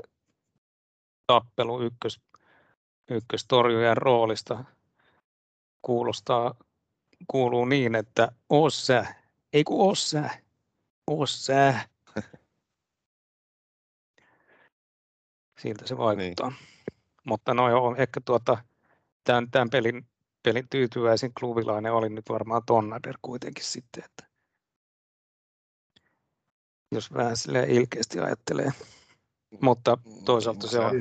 [1.26, 2.20] tappelu ykkös,
[3.10, 4.64] ykköstorjujan roolista
[5.82, 6.54] kuulostaa,
[7.28, 9.14] kuuluu niin, että oos sä,
[9.52, 9.80] ei kun
[11.06, 11.88] oos sä,
[15.62, 16.48] Siltä se vaikuttaa.
[16.48, 16.58] Niin.
[17.24, 18.58] Mutta no joo, ehkä tuota,
[19.24, 20.06] tämän, tämän pelin
[20.42, 24.24] pelin tyytyväisin klubilainen oli nyt varmaan Tonnader kuitenkin sitten, että
[26.92, 28.72] jos vähän sille ilkeästi ajattelee.
[29.60, 30.92] Mutta toisaalta se on,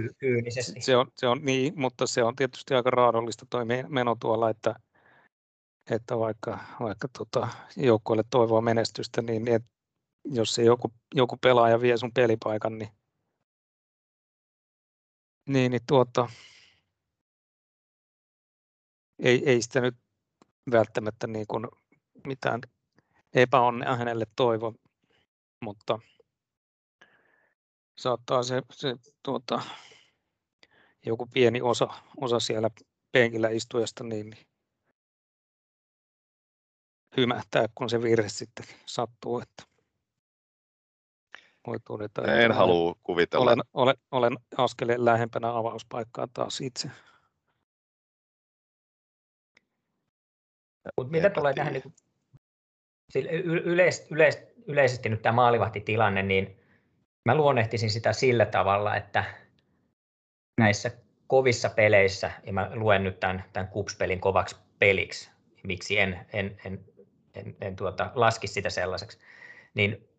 [0.80, 4.76] se on, se on niin, mutta se on tietysti aika raadollista tuo meno tuolla, että,
[5.89, 7.47] että vaikka, vaikka tota,
[7.78, 9.60] joukkueelle toivoa menestystä, niin, niin
[10.26, 12.89] jos se joku, joku pelaaja vie sun pelipaikan, niin,
[15.45, 16.30] niin, niin tuota,
[19.19, 19.95] ei, ei sitä nyt
[20.71, 21.67] välttämättä niin kuin
[22.27, 22.62] mitään
[23.34, 24.73] epäonnea hänelle toivo,
[25.62, 25.99] mutta
[27.97, 29.62] saattaa se, se tuota,
[31.06, 32.69] joku pieni osa, osa siellä
[33.12, 34.47] penkillä istujasta niin, niin
[37.17, 39.39] hymähtää, kun se virhe sitten sattuu.
[39.39, 39.63] Että
[41.67, 43.45] voi todeta, en että halua kuvitella.
[43.45, 46.91] Olen, olen, olen askeleen lähempänä avauspaikkaa taas itse.
[50.97, 51.84] Mutta mitä tulee tähän niin
[53.43, 56.60] yleis, yleis, yleisesti nyt tämä maalivahtitilanne, niin
[57.26, 59.24] mä luonnehtisin sitä sillä tavalla, että
[60.58, 60.91] näissä
[61.28, 65.32] kovissa peleissä, ja mä luen nyt tämän, tämän kupspelin kovaksi peliksi,
[65.63, 66.86] miksi en, en, en,
[67.36, 69.19] en, en tuota, laski sitä sellaiseksi,
[69.74, 70.11] niin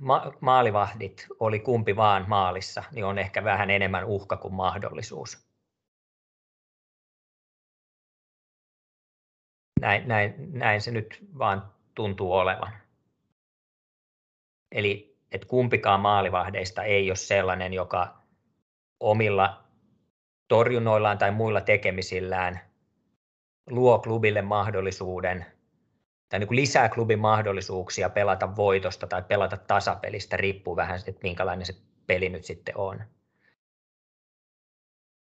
[0.00, 5.50] ma- maalivahdit oli kumpi vaan maalissa, niin on ehkä vähän enemmän uhka kuin mahdollisuus.
[9.80, 12.72] Näin, näin, näin se nyt vaan tuntuu olevan.
[14.72, 18.18] Eli että kumpikaan maalivahdeista ei ole sellainen, joka
[19.00, 19.64] omilla
[20.48, 22.60] torjunnoillaan tai muilla tekemisillään
[23.70, 25.46] luo klubille mahdollisuuden
[26.30, 31.66] tai niin kuin lisää klubin mahdollisuuksia pelata voitosta tai pelata tasapelistä, riippuu vähän, että minkälainen
[31.66, 31.74] se
[32.06, 33.04] peli nyt sitten on.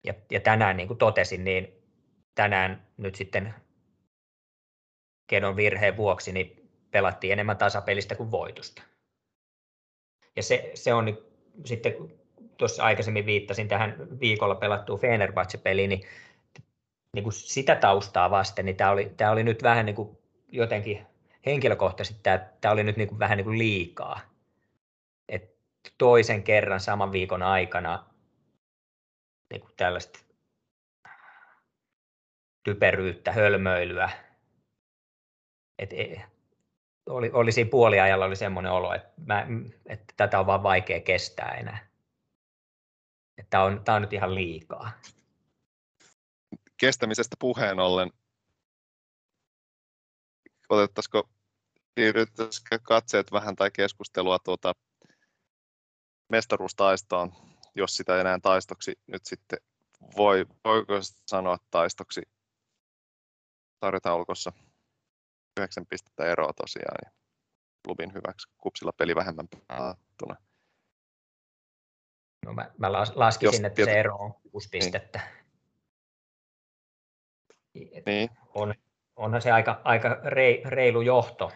[0.03, 1.83] Ja, ja tänään, niin kuin totesin, niin
[2.35, 3.53] tänään nyt sitten
[5.27, 8.81] Kedon virheen vuoksi niin pelattiin enemmän tasapelistä kuin voitosta.
[10.35, 11.25] Ja se, se on nyt
[11.65, 11.93] sitten,
[12.57, 16.01] tuossa aikaisemmin viittasin tähän viikolla pelattuun Fenerbahce-peliin, niin,
[17.13, 21.05] niin kuin sitä taustaa vasten, niin tämä oli, tämä oli nyt vähän niin kuin jotenkin
[21.45, 24.19] henkilökohtaisesti tämä, tämä oli nyt niin kuin vähän niin kuin liikaa.
[25.29, 25.57] Et
[25.97, 28.05] toisen kerran saman viikon aikana
[29.51, 30.19] niin kuin tällaista
[32.63, 34.09] typeryyttä, hölmöilyä.
[35.79, 36.21] Et, e,
[37.05, 39.47] oli, oli siinä puoliajalla oli semmoinen olo, että, mä,
[39.85, 41.87] että tätä on vaan vaikea kestää enää.
[43.37, 44.91] Että tämä on, tämä on nyt ihan liikaa.
[46.77, 48.11] Kestämisestä puheen ollen,
[50.69, 51.29] otettaisiko,
[51.99, 54.73] siirryttäisikö katseet vähän tai keskustelua tuota
[56.29, 57.33] mestaruustaistoon,
[57.75, 59.59] jos sitä enää taistoksi nyt sitten
[60.17, 60.93] voi, voiko
[61.27, 62.21] sanoa taistoksi
[63.79, 64.51] tarjotaulukossa
[65.59, 67.25] yhdeksän pistettä eroa tosiaan niin
[67.85, 68.47] klubin hyväksi.
[68.57, 70.35] Kupsilla peli vähemmän pelattuna.
[72.45, 73.91] No mä, mä laskisin, Jos, että tiety...
[73.91, 74.83] se ero on kuusi niin.
[74.83, 75.19] pistettä.
[78.05, 78.29] Niin.
[78.53, 78.73] On,
[79.15, 80.19] onhan se aika, aika
[80.65, 81.51] reilu johto,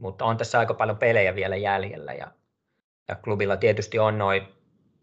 [0.00, 2.26] mutta on tässä aika paljon pelejä vielä jäljellä ja,
[3.08, 4.46] ja klubilla tietysti on noin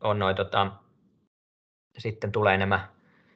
[0.02, 0.72] on noi, tota,
[1.98, 2.88] sitten tulee nämä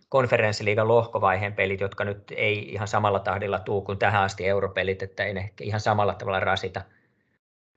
[0.09, 5.23] konferenssiliigan lohkovaiheen pelit, jotka nyt ei ihan samalla tahdilla tuu kuin tähän asti europelit, että
[5.23, 6.81] ei ne ihan samalla tavalla rasita.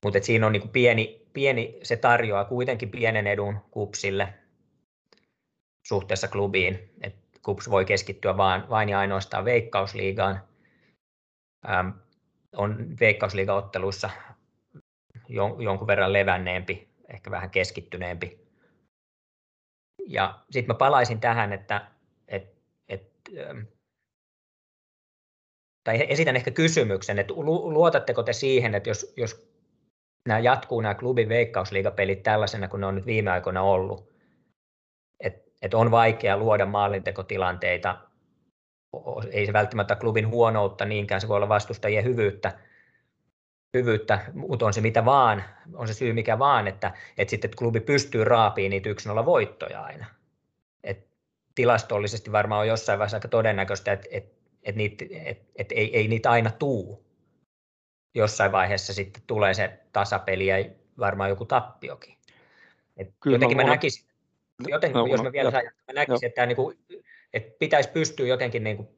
[0.05, 4.35] Mutta siinä on niinku pieni, pieni, se tarjoaa kuitenkin pienen edun kupsille
[5.87, 6.95] suhteessa klubiin.
[7.03, 10.41] Et kups voi keskittyä vain, vain ja ainoastaan veikkausliigaan.
[12.57, 14.11] On veikkausliigaotteluissa
[15.29, 18.47] jon, jonkun verran levänneempi, ehkä vähän keskittyneempi.
[20.07, 21.91] Ja sitten mä palaisin tähän, että
[23.39, 23.61] Ähm,
[25.85, 29.49] tai esitän ehkä kysymyksen, että luotatteko te siihen, että jos, jos
[30.29, 34.13] nämä jatkuu nämä klubin veikkausliigapelit tällaisena kuin ne on nyt viime aikoina ollut,
[35.21, 38.06] että, että on vaikea luoda maalintekotilanteita,
[39.31, 42.59] ei se välttämättä klubin huonoutta niinkään, se voi olla vastustajien hyvyyttä,
[43.75, 47.59] hyvyyttä, mutta on se mitä vaan, on se syy mikä vaan, että, että sitten että
[47.59, 48.91] klubi pystyy raapiin niitä
[49.23, 50.07] 1-0 voittoja aina
[51.57, 56.09] tilastollisesti varmaan on jossain vaiheessa aika todennäköistä, että, että, että, niitä, että, että ei, ei
[56.09, 57.07] niitä aina tuu.
[58.15, 60.57] Jossain vaiheessa sitten tulee se tasapeli ja
[60.99, 62.17] varmaan joku tappiokin.
[62.97, 64.07] Et Kyllä jotenkin mä, mä näkisin,
[64.69, 66.79] joten, no, jos mä vielä saan, mä näkisin, että, niin kuin,
[67.37, 68.89] että pitäisi pystyä jotenkin, niin kuin,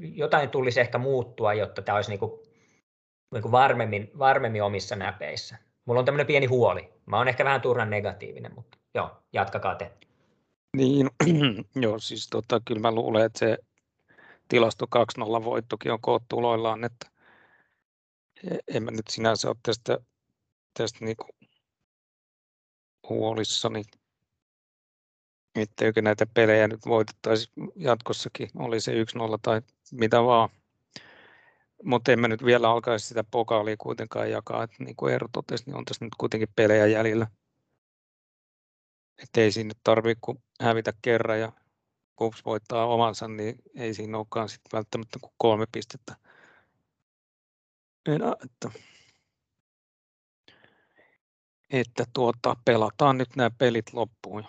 [0.00, 2.40] jotain tulisi ehkä muuttua, jotta tämä olisi niin kuin,
[3.34, 5.58] niin kuin varmemmin, varmemmin omissa näpeissä.
[5.86, 6.92] Mulla on tämmöinen pieni huoli.
[7.06, 9.92] Mä oon ehkä vähän turhan negatiivinen, mutta joo, jatkakaa te.
[10.76, 11.10] Niin,
[11.84, 13.58] joo, siis tota, kyllä mä luulen, että se
[14.48, 14.86] tilasto
[15.40, 17.06] 2-0 voittokin on koottuloillaan, että
[18.50, 19.98] e, en mä nyt sinänsä ole tästä,
[20.78, 21.26] tästä niinku
[23.08, 23.82] huolissani,
[25.54, 28.96] etteikö näitä pelejä nyt voitettaisi jatkossakin, oli se 1-0
[29.42, 29.62] tai
[29.92, 30.48] mitä vaan.
[31.82, 35.64] Mutta en mä nyt vielä alkaisi sitä pokaalia kuitenkaan jakaa, että niin kuin Eero totesi,
[35.66, 37.26] niin on tässä nyt kuitenkin pelejä jäljellä.
[39.22, 41.52] Että ei siinä tarvitse kuin hävitä kerran ja
[42.16, 46.16] KuPS voittaa omansa, niin ei siinä olekaan sit välttämättä kuin kolme pistettä
[48.06, 48.32] enää.
[48.44, 48.80] Että,
[51.70, 54.44] että tuota, pelataan nyt nämä pelit loppuun.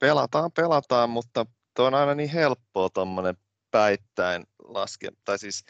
[0.00, 3.36] Pelataan, pelataan, mutta tuo on aina niin helppoa tuommoinen
[3.70, 5.64] päittäin laskea, tai siis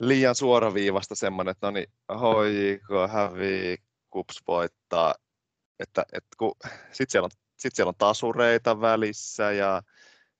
[0.00, 3.76] liian suoraviivasta semmoinen, että no niin, hoiko, hävii,
[4.10, 5.14] kups voittaa,
[5.78, 6.54] että, että kun,
[6.92, 9.82] sit siellä, on, sit siellä on tasureita välissä ja,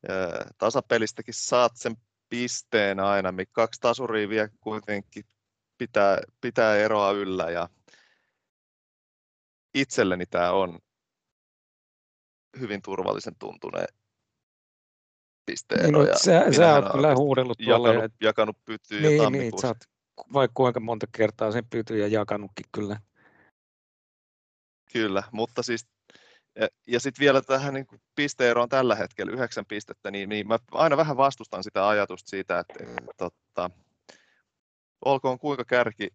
[0.09, 0.15] ja
[0.59, 1.97] tasapelistäkin saat sen
[2.29, 5.25] pisteen aina, mikä kaksi tasuria vielä kuitenkin
[5.79, 7.69] pitää, pitää eroa yllä ja
[9.75, 10.79] itselleni tämä on
[12.61, 13.95] hyvin turvallisen tuntuneen
[15.47, 15.83] pisteero.
[15.83, 19.77] Niin, no, sä, sä oot kyllä huudellut jakanut, jakanut pytyyn niin, jo niin, sä oot,
[20.33, 23.01] vai kuinka monta kertaa sen pytyjä jakanutkin kyllä.
[24.93, 25.87] Kyllä, mutta siis
[26.61, 30.97] ja, ja sitten vielä tähän niin pisteeroon tällä hetkellä, yhdeksän pistettä, niin, niin mä aina
[30.97, 33.71] vähän vastustan sitä ajatusta siitä, että, että, että tota,
[35.05, 36.09] olkoon kuinka kärki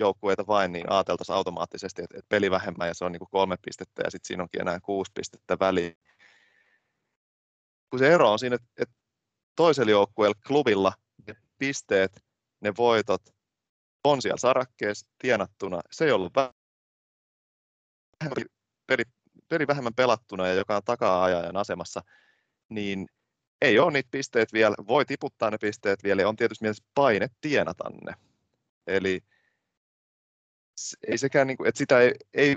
[0.00, 3.56] joukkueita vain, niin ajateltaisiin automaattisesti, että, että peli vähemmän ja se on niin kuin kolme
[3.64, 5.96] pistettä ja sitten siinä onkin enää kuusi pistettä väliin.
[7.90, 8.94] Kun se ero on siinä, että, että
[9.56, 10.92] toisella joukkueella, klubilla,
[11.26, 12.24] ne pisteet,
[12.60, 13.22] ne voitot
[14.04, 15.80] on siellä sarakkeessa tienattuna.
[15.90, 18.44] Se ei ollut vähemmän,
[18.86, 19.02] peli,
[19.48, 22.02] peli vähemmän pelattuna ja joka on takaa-ajajan asemassa,
[22.68, 23.06] niin
[23.60, 27.28] ei ole niitä pisteet vielä, voi tiputtaa ne pisteet vielä ja on tietysti mielessä paine
[27.40, 28.14] tienata ne.
[28.86, 29.20] Eli
[31.08, 32.56] ei sekään, niin kuin, että sitä ei, ei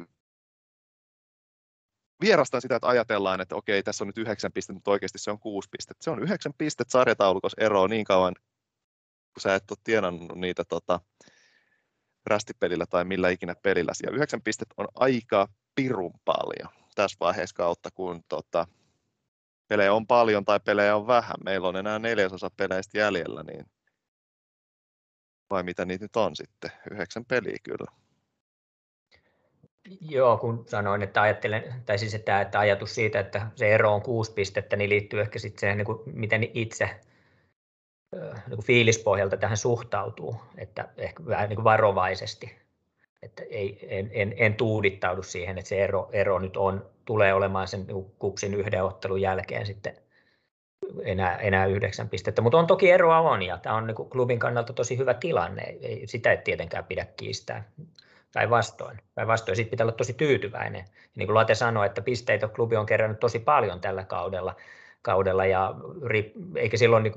[2.22, 5.40] vierastan sitä, että ajatellaan, että okei, tässä on nyt yhdeksän pistettä, mutta oikeasti se on
[5.40, 6.04] kuusi pistettä.
[6.04, 8.36] Se on yhdeksän pistettä sarjataulukossa eroa niin kauan,
[9.34, 11.00] kun sä et ole tienannut niitä tota,
[12.26, 13.92] rästipelillä tai millä ikinä pelillä.
[14.04, 18.68] Ja yhdeksän pistettä on aika pirun paljon tässä vaiheessa kautta, kun tota,
[19.68, 21.36] pelejä on paljon tai pelejä on vähän.
[21.46, 23.66] Meillä on enää neljäsosa peleistä jäljellä, niin
[25.50, 26.72] vai mitä niitä nyt on sitten?
[26.92, 28.03] Yhdeksän peliä kyllä.
[30.02, 34.02] Joo, kun sanoin, että ajattelen, tai siis että, että ajatus siitä, että se ero on
[34.02, 36.89] kuusi pistettä, niin liittyy ehkä sitten siihen, niin miten itse
[38.13, 42.56] niin kuin fiilispohjalta tähän suhtautuu, että ehkä vähän niin kuin varovaisesti,
[43.22, 47.67] että ei, en, en, en tuudittaudu siihen, että se ero, ero nyt on, tulee olemaan
[47.67, 49.98] sen niin kupsin yhden ottelun jälkeen sitten
[51.04, 54.39] enää, enää yhdeksän pistettä, mutta on toki eroa on, ja tämä on niin kuin klubin
[54.39, 57.72] kannalta tosi hyvä tilanne, ei, sitä ei tietenkään pidä kiistää
[58.34, 58.98] Päinvastoin.
[59.15, 59.56] Päinvastoin.
[59.56, 60.80] Siitä pitää olla tosi tyytyväinen.
[60.80, 64.56] Ja niin kuin Late sanoi, että pisteitä klubi on kerännyt tosi paljon tällä kaudella,
[65.02, 65.76] kaudella ja
[66.56, 67.13] eikä silloin, niin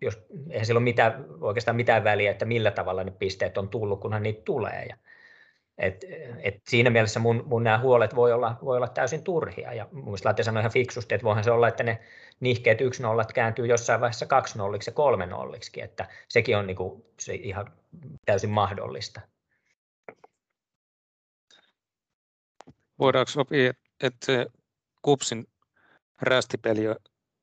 [0.00, 4.22] jos, eihän silloin mitään, oikeastaan mitään väliä, että millä tavalla ne pisteet on tullut, kunhan
[4.22, 4.86] niitä tulee.
[4.88, 4.96] Ja,
[5.78, 6.04] et,
[6.38, 9.74] et siinä mielessä mun, mun nämä huolet voi olla, voi olla täysin turhia.
[9.74, 12.00] Ja mun mielestä Latte sanoi ihan fiksusti, että voihan se olla, että ne
[12.40, 16.76] nihkeet 1 0 kääntyy jossain vaiheessa 2 0 ja 3 0 että sekin on niin
[16.76, 17.72] kuin, se ihan
[18.26, 19.20] täysin mahdollista.
[23.00, 24.46] Voidaanko sopia, että se
[25.02, 25.46] kupsin
[26.20, 26.80] rästipeli,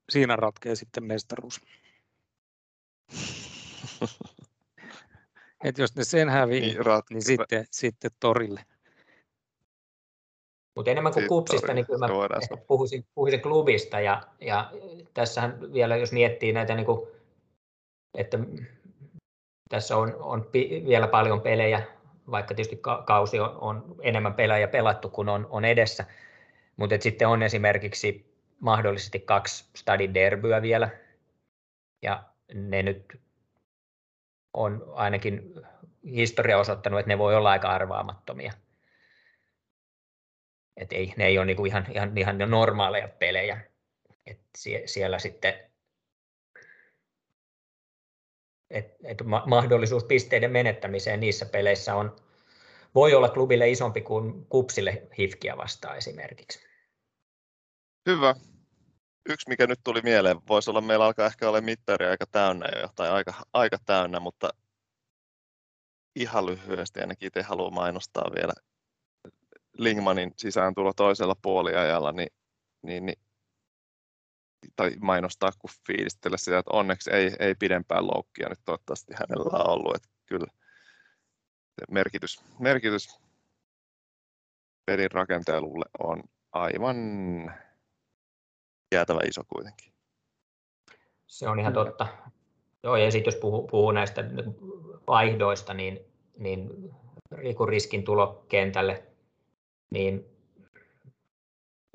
[0.10, 1.62] siinä ratkee sitten mestaruus.
[5.64, 7.06] Et jos ne sen hävii, niin, rat...
[7.10, 8.66] niin sitten, sitten torille.
[10.76, 12.08] Mutta enemmän kuin kupsista, niin kyllä mä
[12.68, 14.00] puhuisin, puhuisin klubista.
[14.00, 14.72] Ja, ja
[15.14, 17.08] tässähän vielä, jos miettii näitä, niin kuin,
[18.18, 18.40] että
[19.70, 20.50] tässä on, on
[20.88, 21.97] vielä paljon pelejä
[22.32, 26.06] vaikka tietysti kausi on, on enemmän pelejä pelattu kuin on, on edessä,
[26.78, 30.90] mutta sitten on esimerkiksi mahdollisesti kaksi stadin derbyä vielä,
[32.02, 33.22] ja ne nyt
[34.54, 35.54] on ainakin
[36.06, 38.54] historia osoittanut, että ne voi olla aika arvaamattomia.
[40.78, 43.62] Et ei, ne ei ole niinku ihan, ihan, ihan normaaleja pelejä.
[44.26, 45.67] Et sie, siellä sitten
[48.70, 52.16] et, et mahdollisuus pisteiden menettämiseen niissä peleissä on,
[52.96, 56.68] voi olla klubille isompi kuin kupsille hifkiä vastaan esimerkiksi.
[58.06, 58.36] Hyvä.
[59.30, 62.88] Yksi, mikä nyt tuli mieleen, voisi olla, meillä alkaa ehkä olla mittari aika täynnä jo,
[62.96, 64.50] tai aika, aika täynnä, mutta
[66.16, 68.54] ihan lyhyesti ainakin itse haluan mainostaa vielä
[69.78, 72.30] Lingmanin sisääntulo toisella puoliajalla, niin,
[72.82, 73.20] niin, niin
[74.76, 79.70] tai mainostaa kuin fiilistellä sitä, että onneksi ei, ei pidempään loukkia nyt toivottavasti hänellä on
[79.70, 79.96] ollut.
[79.96, 80.48] Että kyllä
[81.92, 83.20] merkitys, merkitys
[84.86, 86.98] pelin rakentelulle on aivan
[88.92, 89.94] jäätävä iso kuitenkin.
[91.28, 92.08] Se on ihan totta.
[92.84, 94.24] Joo, ja sitten jos puhuu, puhuu näistä
[95.08, 96.00] vaihdoista, niin,
[96.38, 96.70] niin
[97.68, 99.04] riskin tulo kentälle,
[99.92, 100.37] niin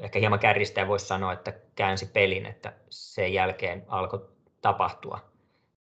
[0.02, 4.28] ehkä hieman kärjistäen voisi sanoa, että käänsi pelin, että sen jälkeen alkoi
[4.60, 5.32] tapahtua.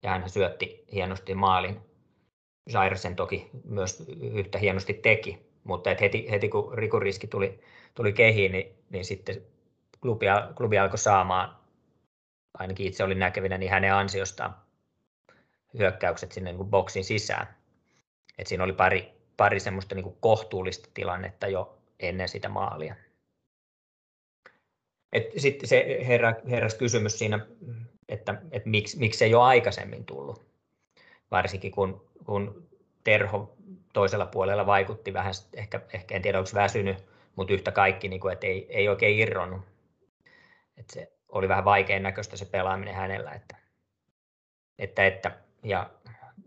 [0.02, 1.80] Ja hän syötti hienosti maalin.
[2.68, 7.60] Sairasen toki myös yhtä hienosti teki, mutta et heti, heti kun Rikun riski tuli,
[7.94, 9.42] tuli kehiin, niin, niin sitten
[10.00, 10.26] klubi,
[10.56, 11.56] klubi alkoi saamaan,
[12.58, 14.54] ainakin itse olin näkevinä, niin hänen ansiostaan
[15.78, 17.46] hyökkäykset sinne niin boksin sisään.
[18.38, 22.94] Et siinä oli pari, pari semmoista niin kohtuullista tilannetta jo ennen sitä maalia.
[25.12, 27.46] Et sitten se herra, heräsi kysymys siinä,
[28.08, 30.46] että, että miksi, miksi ei ole aikaisemmin tullut,
[31.30, 32.68] varsinkin kun, kun
[33.04, 33.56] Terho
[33.92, 37.04] toisella puolella vaikutti vähän, ehkä, ehkä en tiedä onko väsynyt,
[37.36, 39.60] mutta yhtä kaikki, niin kuin, että ei, ei oikein irronnut.
[40.76, 43.32] Että se oli vähän vaikein näköistä se pelaaminen hänellä.
[43.32, 43.56] Että,
[44.78, 45.90] että, että, ja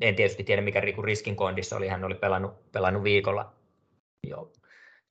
[0.01, 1.87] en tietysti tiedä, mikä riskin kondissa oli.
[1.87, 3.53] Hän oli pelannut, pelannut viikolla
[4.27, 4.51] jo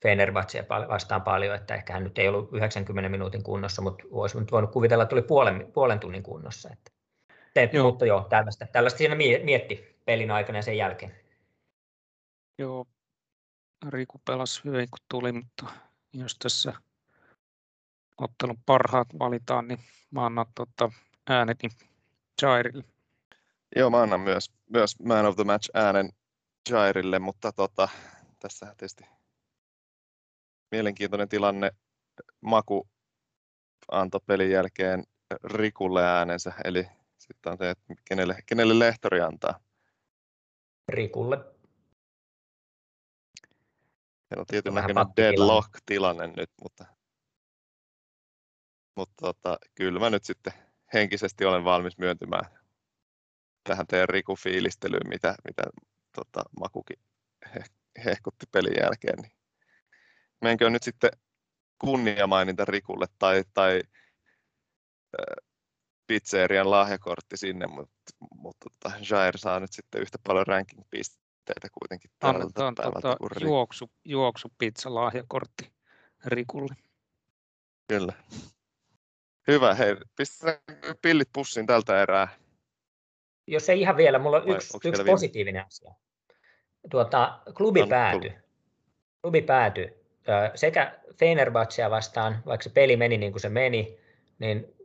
[0.03, 4.51] Fenerbahce vastaan paljon, että ehkä hän nyt ei ollut 90 minuutin kunnossa, mutta olisi nyt
[4.51, 6.69] voinut kuvitella, että oli puolen, puolen tunnin kunnossa.
[6.73, 6.91] Että,
[7.53, 7.89] te, joo.
[7.89, 11.15] Mutta joo, tällaista, tällaista siinä mietti pelin aikana ja sen jälkeen.
[12.57, 12.85] Joo,
[13.89, 15.65] Riku pelasi hyvin kun tuli, mutta
[16.13, 16.73] jos tässä
[18.17, 19.79] ottelun parhaat valitaan, niin
[20.11, 20.91] mä annan tota
[21.29, 21.69] ääneni
[22.41, 22.83] Jairille.
[23.75, 26.09] Joo, mä annan myös, myös Man of the Match äänen
[26.69, 27.89] Jairille, mutta tota,
[28.39, 29.05] tässä tietysti
[30.75, 31.71] mielenkiintoinen tilanne.
[32.41, 32.89] Maku
[33.91, 35.03] antoi pelin jälkeen
[35.43, 39.59] Rikulle äänensä, eli sitten on se, että kenelle, kenelle lehtori antaa.
[40.89, 41.37] Rikulle.
[44.29, 46.85] Meillä on tietyn näköinen deadlock-tilanne nyt, mutta,
[48.95, 50.53] mutta tota, kyllä mä nyt sitten
[50.93, 52.45] henkisesti olen valmis myöntymään
[53.63, 55.63] tähän teidän Riku-fiilistelyyn, mitä, mitä
[56.15, 56.99] tota, Makukin
[58.05, 59.19] hehkutti pelin jälkeen.
[59.21, 59.34] Niin
[60.41, 61.11] menkö nyt sitten
[61.79, 63.81] kunniamaininta Rikulle tai, tai
[65.19, 65.45] äh,
[66.07, 67.95] pizzerian lahjakortti sinne, mutta,
[68.35, 74.47] mutta tota, Jair saa nyt sitten yhtä paljon ranking-pisteitä kuitenkin tältä Annetaan tota, juoksu, juoksu
[74.57, 75.73] pizza lahjakortti
[76.25, 76.75] Rikulle.
[77.87, 78.13] Kyllä.
[79.47, 80.59] Hyvä, hei, pistetään
[81.01, 82.27] pillit pussiin tältä erää.
[83.47, 85.93] Jos ei ihan vielä, mulla on Vai yksi, yksi positiivinen asia.
[86.91, 88.33] Tuota, klubi no, päätyi.
[89.21, 90.04] Klubi päätyi
[90.55, 93.99] sekä Fenerbahcea vastaan, vaikka se peli meni niin kuin se meni,
[94.39, 94.75] niin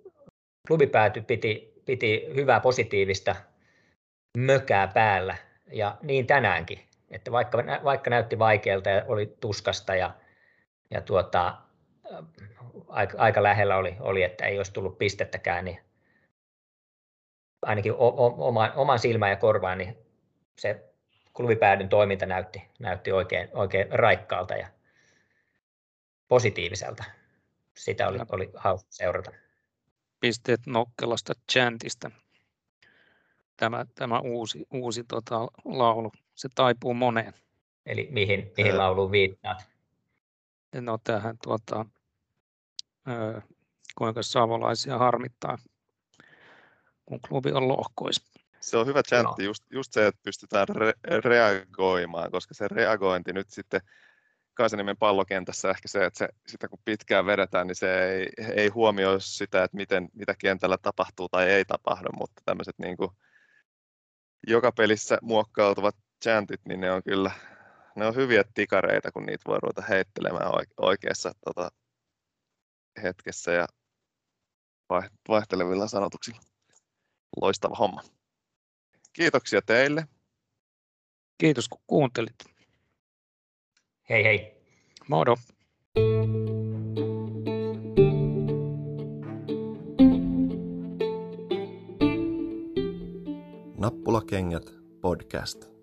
[0.66, 3.36] klubi päätyi, piti, piti hyvää positiivista
[4.38, 5.36] mökää päällä.
[5.72, 6.80] Ja niin tänäänkin.
[7.10, 10.14] Että vaikka, vaikka näytti vaikealta ja oli tuskasta ja,
[10.90, 11.56] ja tuota,
[12.88, 15.78] aika, aika lähellä oli, oli, että ei olisi tullut pistettäkään, niin
[17.62, 19.98] ainakin oman, oman silmään ja korvaan, niin
[20.58, 20.90] se
[21.32, 24.66] klubipäädyn toiminta näytti, näytti oikein, oikein raikkaalta ja
[26.30, 27.04] positiiviselta.
[27.74, 29.30] Sitä oli, oli hauska seurata.
[30.20, 32.10] Pisteet Nokkelasta Chantista.
[33.56, 37.34] Tämä, tämä uusi, uusi tota, laulu, se taipuu moneen.
[37.86, 39.68] Eli mihin, mihin lauluun viittaat?
[40.72, 41.86] No tähän tuota,
[43.08, 43.40] ö,
[43.98, 45.58] kuinka savolaisia harmittaa,
[47.06, 48.22] kun klubi on lohkois.
[48.60, 53.50] Se on hyvä chantti, just, just se, että pystytään re- reagoimaan, koska se reagointi nyt
[53.50, 53.80] sitten
[54.60, 59.20] Kaisaniemen pallokentässä ehkä se, että se, sitä kun pitkään vedetään, niin se ei, ei huomioi
[59.20, 62.96] sitä, että miten, mitä kentällä tapahtuu tai ei tapahdu, mutta tämmöiset niin
[64.46, 67.30] joka pelissä muokkautuvat chantit, niin ne on kyllä
[67.96, 70.50] ne on hyviä tikareita, kun niitä voi ruveta heittelemään
[70.80, 71.70] oikeassa tota,
[73.02, 73.66] hetkessä ja
[75.28, 76.40] vaihtelevilla sanotuksilla.
[77.42, 78.02] Loistava homma.
[79.12, 80.06] Kiitoksia teille.
[81.38, 82.49] Kiitos kun kuuntelit.
[84.10, 84.52] Hei hei.
[85.08, 85.36] Moro.
[93.78, 95.79] Nappulakengät podcast.